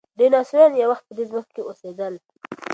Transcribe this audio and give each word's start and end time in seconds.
ډیناسوران 0.17 0.71
یو 0.75 0.89
وخت 0.91 1.03
په 1.07 1.13
دې 1.17 1.23
ځمکه 1.29 1.51
کې 1.55 1.61
اوسېدل. 1.67 2.13